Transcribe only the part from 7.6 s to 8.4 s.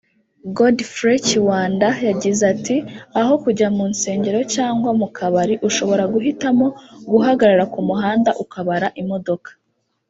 ku muhanda